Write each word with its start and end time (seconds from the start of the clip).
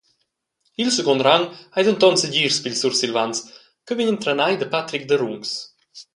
Il 0.83 0.89
secund 0.95 1.25
rang 1.27 1.45
ei 1.77 1.83
denton 1.85 2.15
segirs 2.21 2.57
pils 2.63 2.79
Sursilvans 2.81 3.37
che 3.85 3.93
vegnan 3.95 4.19
trenai 4.21 4.55
da 4.57 4.67
Patric 4.73 5.03
Derungs. 5.07 5.51